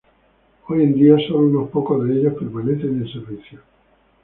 Hoy 0.67 0.81
en 0.81 0.95
día, 0.95 1.15
sólo 1.27 1.41
unos 1.45 1.69
pocos 1.69 2.03
de 2.07 2.15
ellos 2.21 2.33
permanecen 2.33 3.03
en 3.03 3.07
servicio. 3.07 3.61